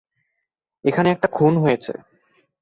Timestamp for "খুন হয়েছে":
1.27-1.93